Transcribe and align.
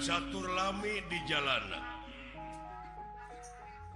satu 0.00 0.40
lami 0.40 1.04
di 1.10 1.18
jalana 1.28 1.82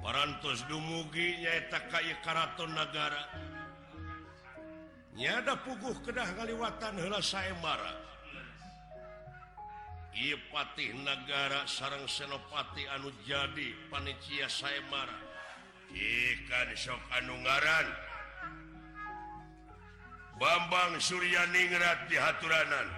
Bars 0.04 0.60
dumuginyaton 0.70 2.70
negara 2.76 3.24
ini 5.16 5.24
ada 5.32 5.56
pukuh 5.56 5.96
kedahgaliwatanaimara 6.04 7.92
Ipatih 10.16 10.96
negara 11.00 11.64
sarang 11.68 12.04
Senopati 12.08 12.88
anu 12.92 13.10
jadi 13.28 13.72
paniciaa 13.92 14.48
Samara 14.52 15.16
ikan 15.92 16.72
so 16.76 16.96
Bambang 20.36 21.00
Suryaninggrat 21.00 22.12
di 22.12 22.16
Haturanan 22.20 22.88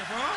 coba 0.00 0.36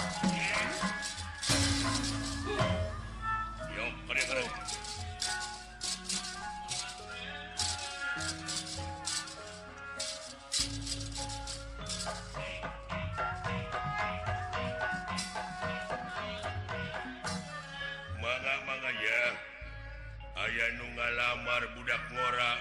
Oh, 22.41 22.57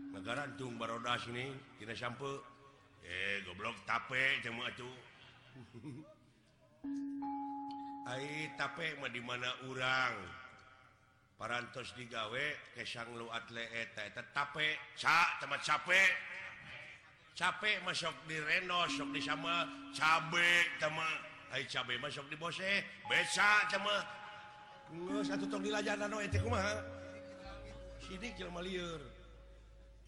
negaratummbao 0.13 0.99
sini 1.23 1.45
kitas 1.79 2.01
go 2.19 2.43
blogk 3.57 3.75
tape 3.87 4.43
tape 8.59 8.87
di 9.13 9.21
mana 9.23 9.49
urang 9.71 10.15
paras 11.39 11.89
digawe 11.95 12.45
ke 12.77 12.81
atlet 12.83 13.69
eh, 13.71 14.11
tape 14.35 14.67
teman 15.39 15.59
capek 15.63 16.09
capek 17.31 17.79
masuk 17.87 18.13
di 18.27 18.35
Reno 18.37 18.83
di 19.15 19.21
sama 19.23 19.63
cabek 19.95 20.67
teman 20.79 21.13
cabe 21.71 21.95
masuk 21.99 22.23
di 22.31 22.35
bose 22.35 22.83
be 23.07 23.19
sini 28.01 28.27
eh, 28.27 28.59
liur 28.61 29.01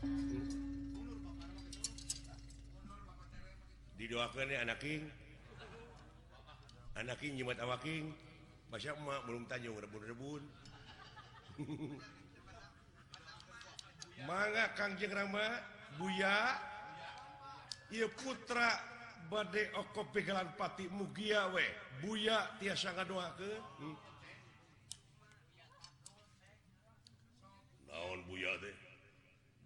Hai 0.00 0.40
didoakan 4.00 4.44
nih 4.48 4.56
anaking 4.64 5.02
anaking 6.96 7.32
Jumat 7.36 7.60
awaking 7.60 8.08
Masyama 8.72 9.20
belum 9.28 9.44
tanya 9.44 9.68
bun-rebun 9.76 10.40
manga 14.28 14.72
kangjeng 14.72 15.12
rama 15.12 15.60
Buya 16.00 16.56
y 17.92 18.00
putra 18.24 18.80
badde 19.28 19.68
Okoko 19.76 20.08
peganpati 20.16 20.88
Mugiaweh 20.96 22.00
Buya 22.00 22.48
ti 22.56 22.72
sangat 22.72 23.04
doa 23.04 23.28
ke 23.36 23.52
Hai 23.52 23.84
hmm. 23.84 23.98
daun 27.92 28.20
Buya 28.24 28.48
deh 28.64 28.79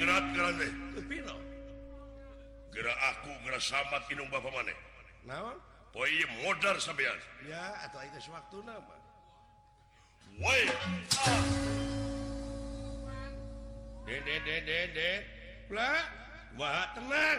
gera 0.00 0.16
eh. 2.88 2.96
aku 3.12 3.28
ngers 3.44 3.68
sama 3.68 4.00
binm 4.08 4.24
Bapak 4.32 4.48
man 4.48 4.72
Dede 14.00 14.40
tenang 14.42 15.22
buat 16.58 16.98
white 16.98 17.38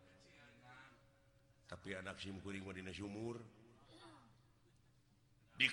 anaksiming 1.71 2.39
sumur 2.91 3.37
di 5.55 5.65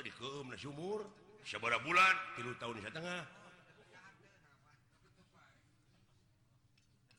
di 0.00 0.58
sumurya 0.58 1.56
pada 1.60 1.76
bulan 1.84 2.14
ti 2.36 2.40
tahun 2.56 2.76
setengah 2.80 3.22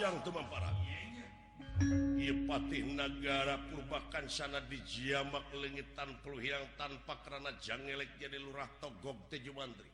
yang 0.00 0.16
cum 0.24 0.40
Ipatih 2.16 2.96
negara 2.96 3.60
perubah 3.68 4.00
sana 4.32 4.64
di 4.64 4.80
Cilingitan 4.80 6.08
perlu 6.24 6.40
yang 6.40 6.64
tanpa 6.80 7.20
karena 7.20 7.52
janganngelek 7.60 8.16
jadi 8.16 8.40
lurah 8.40 8.64
to 8.80 8.88
goktijumanri 9.04 9.84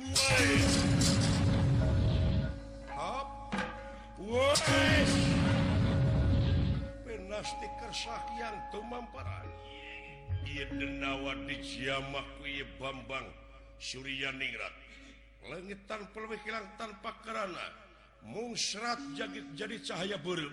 Woi 0.04 0.52
Hap 2.92 3.28
Woi 4.20 4.92
Penasti 7.00 7.68
kersak 7.80 8.24
yang 8.36 8.52
tumamparan 8.68 9.48
Ia 10.44 10.68
iya, 10.68 10.68
denawa 10.68 11.32
di 11.48 11.56
jamaku 11.64 12.44
ia 12.60 12.68
bambang 12.76 13.24
Surya 13.80 14.36
ningrat 14.36 14.74
tanpa 15.88 16.16
lebih 16.28 16.44
hilang 16.44 16.68
tanpa 16.76 17.08
kerana 17.24 17.64
Mungsrat 18.20 19.00
jagit 19.16 19.48
jadi 19.56 19.80
cahaya 19.80 20.18
berem 20.20 20.52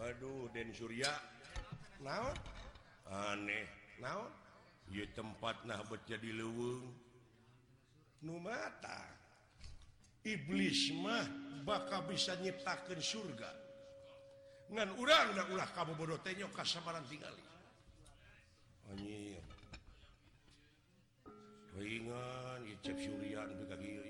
Waduh 0.00 0.48
Den 0.56 0.72
Surya 0.72 1.10
now 2.00 2.32
aneh 3.04 3.68
now 4.00 4.24
y 4.88 5.04
tempat 5.12 5.60
nah 5.68 5.84
jadi 6.08 6.32
luhur 6.32 6.80
numata 8.24 9.04
iblis 10.24 10.96
mah 10.96 11.28
bakal 11.68 12.00
bisa 12.08 12.32
nyiptakan 12.40 12.96
surga 12.96 13.52
dengan 14.72 14.96
u 14.96 15.04
udah 15.04 15.44
ulah 15.52 15.68
kabubodootanya 15.76 16.48
kasabaran 16.56 17.04
tinggalnyi 17.12 17.46
Hai 18.88 19.36
ringannyecep 21.76 22.96
Surya 22.96 23.44
juga 23.52 23.76
gi 23.76 24.09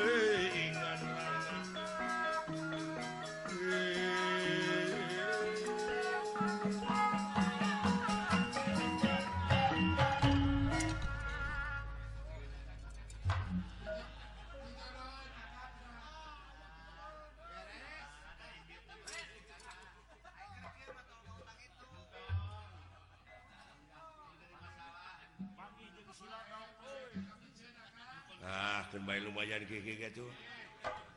gig 29.51 29.99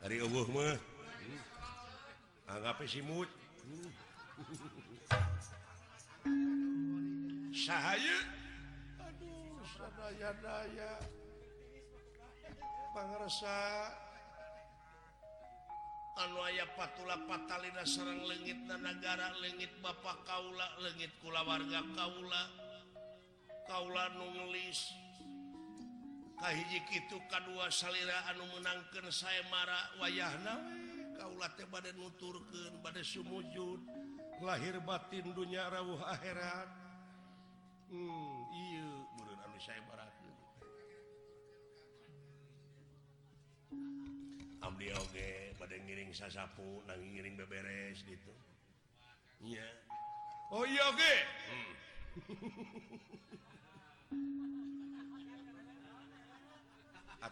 dariangga 0.03 0.43
siya 1.35 4.29
Pan 12.95 13.11
anu 16.15 16.39
aya 16.47 16.63
patula 16.79 17.19
Patalina 17.27 17.83
Serang 17.83 18.23
legit 18.23 18.55
na 18.71 18.79
negara 18.79 19.35
legit 19.43 19.67
Bapak 19.83 20.23
Kaula 20.23 20.63
legitkula 20.79 21.43
warga 21.43 21.83
Kaula 21.91 22.41
Kaula 23.67 24.03
nungelisnya 24.15 25.04
hij 26.45 26.61
itu 26.93 27.17
keduaira 27.25 28.17
anu 28.29 28.45
menangkan 28.53 29.09
saya 29.09 29.41
maak 29.49 29.97
wayah 29.97 30.29
katnya 31.17 31.65
badan 31.73 31.97
muturken 31.97 32.71
badai 32.85 33.01
sumujud 33.01 33.81
lahir 34.45 34.77
batin 34.85 35.25
dunya 35.33 35.65
Rauh 35.73 35.97
akhirat 36.05 36.69
hmm, 37.89 38.37
ambilge 44.61 45.29
pada 45.57 45.75
ngiring 45.81 46.13
sap 46.13 46.53
ngiring 46.93 47.33
beberes 47.41 48.05
gituya 48.05 49.65
Oh 50.53 50.61
yoge 50.61 51.25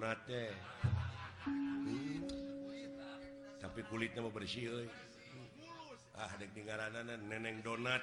Hmm. 0.00 0.16
tapi 3.60 3.84
kulitnya 3.84 4.24
mau 4.24 4.32
bersrsiuldek 4.32 4.88
ah, 6.16 6.32
neneng 7.28 7.60
donat 7.60 8.00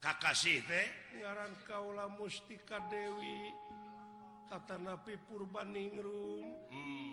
Kakasih 0.00 0.64
deran 0.64 1.52
Kaula 1.68 2.08
mustika 2.16 2.80
Dewi 2.88 3.52
kata 4.48 4.80
nabi 4.88 5.20
purban 5.28 5.68
Ningrung 5.68 6.48
hmm. 6.72 7.12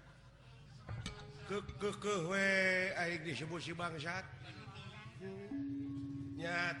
i 1.51 1.59
bangsat 3.75 4.25
ya 6.39 6.75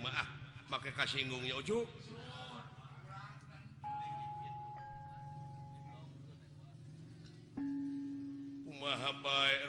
maaf 0.00 0.28
maka 0.70 0.90
kasihgung 0.96 1.44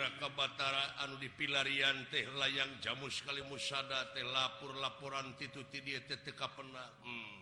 rakabataraanu 0.01 1.15
dipilarian 1.19 1.99
teh 2.10 2.23
yang 2.56 2.69
jamu 2.80 3.10
sekali 3.12 3.41
musaadalapur 3.51 4.71
laporan 4.80 5.36
titu 5.36 5.63
ti 5.67 5.84
teteka 5.84 6.47
pernah 6.56 6.88
hmm. 7.04 7.40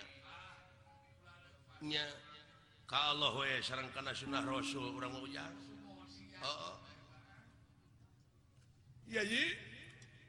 kalau 2.84 3.40
serangkan 3.64 4.12
sunnah 4.12 4.44
rasul 4.44 4.92
kurang 4.92 5.16
hujan 5.24 5.56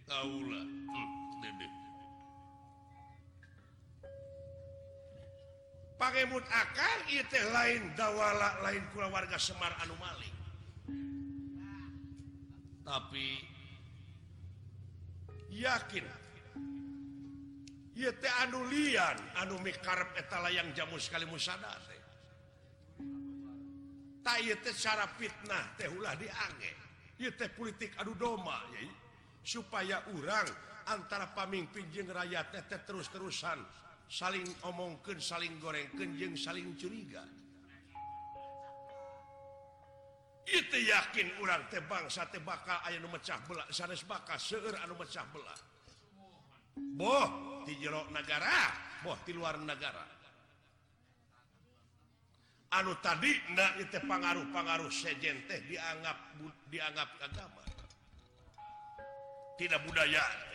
tahulah 0.07 0.63
hmm, 0.63 1.07
dede 1.43 1.67
akan 5.99 6.27
lain 7.55 7.81
dawala 7.95 8.59
lain 8.63 8.83
keluarla 8.91 9.11
warga 9.13 9.37
Semar 9.39 9.73
Annomalik 9.79 10.33
tapi 12.83 13.27
yakinmu 15.55 16.13
secara 17.95 18.55
fitnah 25.15 25.63
politik 27.55 27.91
supaya 29.45 29.97
urang 30.11 30.49
antara 30.91 31.25
paming 31.31 31.65
pinjing 31.71 32.09
rayaat 32.11 32.51
TT 32.51 32.71
terus-terusan 32.83 33.57
supaya 33.63 33.83
saling 34.11 34.45
omongken 34.65 35.17
saling 35.17 35.57
goreng-kejeng 35.57 36.37
saling 36.37 36.77
curiga 36.77 37.25
itu 40.45 40.77
yakin 40.77 41.27
ular 41.41 41.65
tebang 41.73 42.05
sate 42.05 42.37
bakal 42.37 42.77
aya 42.85 43.01
memecah 43.01 43.41
be 43.49 43.57
seger 44.37 44.77
an 44.77 44.93
je 47.65 47.89
negara 48.13 48.57
di 49.25 49.31
luar 49.33 49.55
negara 49.65 50.05
anu 52.77 52.93
tadi 53.01 53.33
nda 53.57 53.73
pangaruh 54.05 54.45
pangaruh 54.53 54.91
sejen 54.93 55.49
teh 55.49 55.65
dianggap 55.65 56.17
dianggap 56.69 57.09
agama 57.25 57.61
tidak 59.57 59.81
budaya 59.87 60.21
itu 60.21 60.54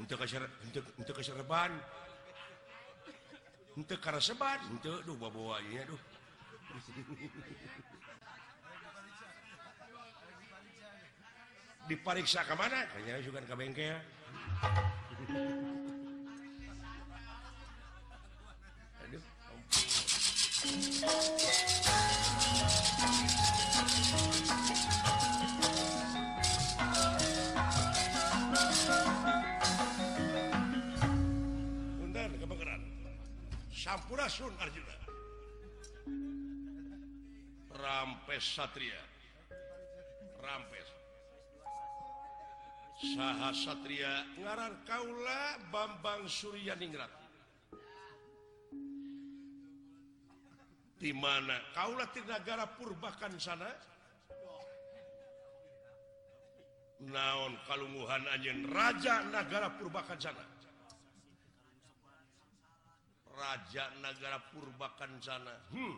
untuk 0.00 0.82
untuk 0.96 1.14
kesban 1.20 1.70
untuk 3.76 3.98
karena 4.00 4.20
sebat 4.22 4.58
untukuh 4.72 5.60
di 11.88 11.94
pariksa 12.00 12.40
kemana 12.48 12.88
jugagke 13.20 13.52
Sampurasun 33.90 34.54
Arjuna 34.62 34.94
Rampes 37.74 38.38
Satria 38.54 39.02
Rampes 40.38 40.88
Saha 43.02 43.50
Satria 43.50 44.30
ngaran 44.38 44.78
kaula 44.86 45.58
Bambang 45.74 46.30
Suryaningrat 46.30 47.10
dimana 51.02 51.58
Kaula 51.74 52.06
kaulah 52.14 52.30
negara 52.30 52.70
purbakan 52.78 53.34
sana 53.42 53.74
naon 57.10 57.58
kalunguhan 57.66 58.22
anjen 58.38 58.70
raja 58.70 59.26
negara 59.34 59.66
purbakan 59.74 60.14
sana 60.22 60.46
Rajak 63.40 63.90
negara 64.04 64.36
purbakan 64.52 65.16
sana 65.24 65.56
hmm. 65.72 65.96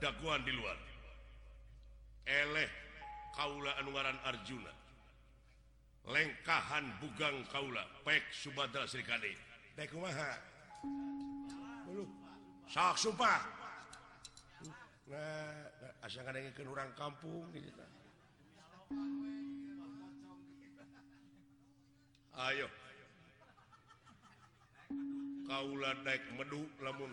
di 0.00 0.52
luar 0.54 0.76
el 2.24 2.70
Kaula 3.36 3.70
Anuaran 3.82 4.14
Arjuna 4.24 4.70
lengkahan 6.06 6.86
bugang 7.02 7.42
Kaula 7.50 7.82
pek 8.06 8.22
Subtera 8.30 8.86
Serika 8.86 9.18
kampung 16.96 17.44
ayo 22.38 22.68
Kaula 25.50 25.90
nak 26.06 26.22
medu 26.38 26.62
lemun 26.78 27.12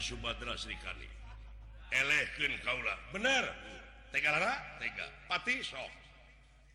Sumatera 0.00 0.54
dikali 0.58 1.06
ele 1.92 2.58
Kaula 2.64 2.94
bener 3.14 3.44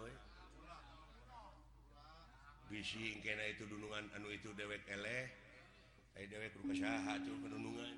ituungan 3.62 4.06
anu 4.18 4.28
itu 4.34 4.50
dewek 4.58 4.82
dewe 4.90 6.46
rumahungan 6.58 7.94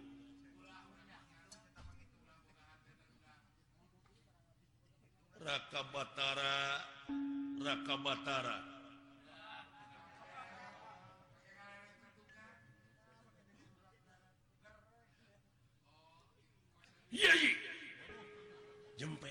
raka 5.40 5.82
Battara 5.96 6.56
rakaba 7.64 8.12
Battara 8.20 8.73
jempa 18.98 19.28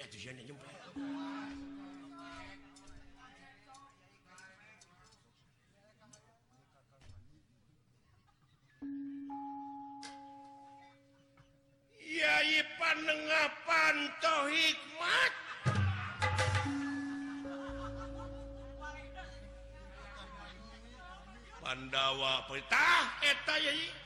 Ya 12.13 12.63
panengapanto 12.79 14.37
hikmat 14.51 15.33
Pandawa 21.63 22.47
petah 22.47 23.07
et 23.27 23.43
yai 23.63 24.02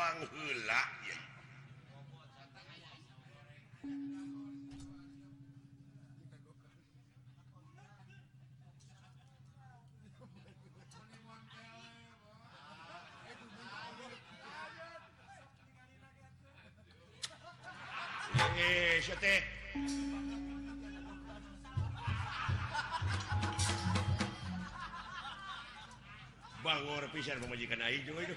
uang 0.00 0.22
hula 0.32 0.80
ya. 1.04 1.18
ya 18.56 18.68
Bangor 26.60 27.08
pisan 27.12 27.36
pemajikan 27.40 27.80
aing 27.84 28.04
juga 28.08 28.20
itu. 28.24 28.36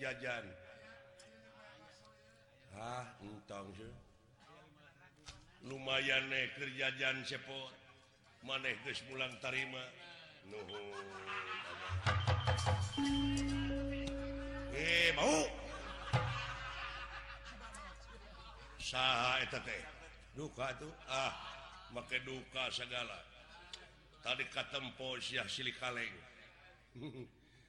jajanang 0.00 0.48
lumayan 5.66 6.24
nihjajan 6.30 7.16
sepo 7.26 7.68
maneh 8.46 8.72
bulan 9.08 9.32
taima 9.44 9.84
mau 15.16 15.38
duka 20.46 20.68
tuh 20.80 20.92
ah 21.12 21.32
make 21.92 22.16
duka 22.24 22.62
segala 22.72 23.18
tadi 24.24 24.44
kaemppol 24.48 25.20
Syahsih 25.20 25.72
kaleng 25.76 26.14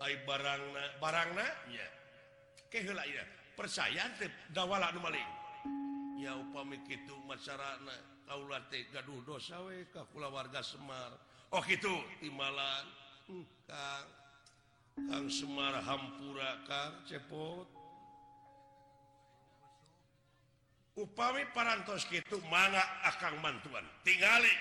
barang 0.00 0.62
barang 0.96 1.28
nanya 1.36 1.86
perca 3.56 3.84
dawa 4.48 4.80
ya 6.24 6.32
up 6.40 6.56
itu 6.72 7.14
masyarakatuh 7.28 9.18
dosaK 9.28 9.94
pula 10.14 10.32
warga 10.32 10.64
Semar 10.64 11.12
Oh 11.50 11.58
gitu 11.66 11.90
imalan 12.24 12.86
yang 13.28 15.26
hmm, 15.28 15.28
Semar 15.28 15.82
hampurakan 15.84 16.90
cepot 17.04 17.66
upami 20.96 21.42
parantos 21.52 22.06
itu 22.08 22.38
mana 22.48 22.80
akan 23.10 23.32
bantuan 23.44 23.84
tinggalin 24.06 24.58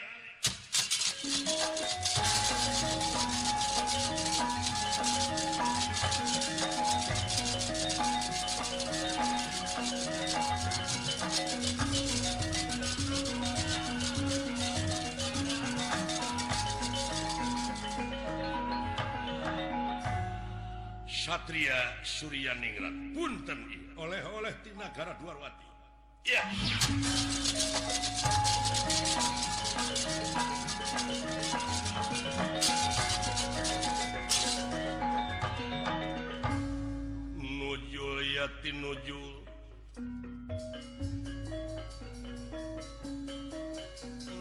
Satria 21.29 21.93
Suryaningrat 22.01 22.95
punten 23.13 23.61
iya. 23.69 23.93
oleh-oleh 24.01 24.49
di 24.65 24.73
negara 24.73 25.13
Duarwati. 25.21 25.69
ya 26.25 26.41
nujul 37.61 38.15
yatin 38.33 38.75
nujul 38.81 39.29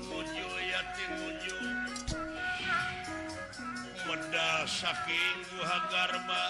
nujul 0.08 0.54
yatin 0.72 1.10
nujul 1.20 1.64
medal 4.08 4.64
saking 4.64 5.36
buha 5.52 5.76
garba 5.92 6.44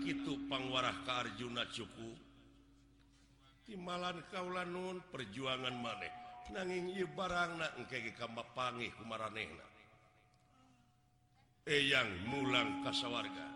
itupangwararah 0.05 0.93
karjuna 1.09 1.65
cukup 1.73 2.21
timalan 3.65 4.21
kaulanun 4.29 5.01
perjuangan 5.09 5.73
man 5.73 6.05
nang 6.53 6.69
ehang 11.67 12.07
mulang 12.31 12.87
kassawarga 12.87 13.56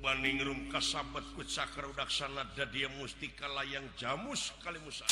Banding 0.00 0.40
rum 0.40 0.60
kasabat 0.72 1.20
cakar 1.44 1.84
udaksana 1.92 2.40
da 2.56 2.64
dia 2.72 2.88
mustika 2.96 3.44
layang 3.52 3.84
jamus 4.00 4.48
kali 4.64 4.80
musa. 4.80 5.04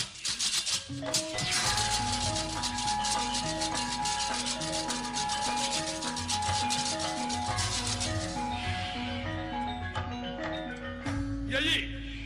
Yayi, 11.53 11.77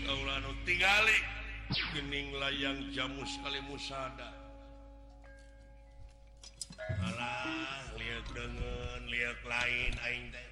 kau 0.06 0.22
nu 0.22 0.50
tingali 0.62 1.18
gening 1.90 2.30
layang 2.38 2.78
jamus 2.94 3.42
kali 3.42 3.58
musada. 3.66 4.30
Alah, 7.10 7.90
lihat 7.98 8.22
dengan 8.30 9.02
lihat 9.10 9.38
lain 9.50 9.92
aing 10.06 10.30
teh. 10.30 10.51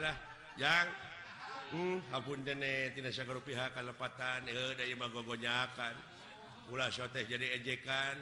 lah 0.00 0.14
yang 0.56 0.86
uh 1.74 1.76
hmm, 1.76 1.98
hapun 2.14 2.38
denek 2.46 2.94
tidak 2.98 3.10
saya 3.14 3.30
pihakan 3.42 3.82
leatangonyakan 3.90 5.94
eh, 5.98 6.64
pulate 6.70 7.20
jadi 7.26 7.46
ejekan 7.60 8.14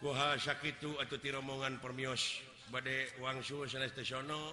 kuha 0.00 0.36
sakit 0.40 0.76
itu 0.80 0.90
atau 1.00 1.16
Timbongan 1.20 1.80
permios 1.80 2.36
badai 2.72 3.08
uangsuono 3.16 4.52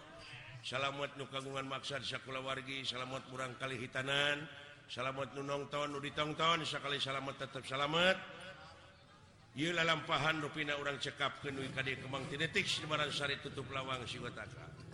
salat 0.63 1.11
nukagungan 1.19 1.63
maksayakulawargi 1.71 2.83
salat 2.87 3.25
kurang 3.31 3.55
kali 3.59 3.75
hittanan 3.79 4.39
salat 4.91 5.15
nu 5.35 5.43
nonton 5.43 5.95
di 6.03 6.11
tongtonkali 6.15 6.63
salat 6.95 7.23
tetap 7.39 7.63
salat 7.67 8.15
rong 9.55 9.61
Yuu 9.61 9.73
lampahan 9.73 10.41
Ruina 10.41 10.75
urang 10.77 10.97
cekap 11.01 11.41
kenwi 11.41 11.65
kadirkemangtinetik 11.75 12.65
dibarrang 12.81 13.11
sari 13.13 13.35
Tutup 13.41 13.67
lawang 13.73 14.05
Siwatatra. 14.07 14.88